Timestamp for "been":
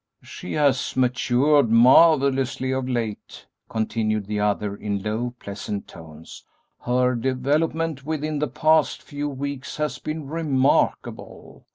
9.99-10.25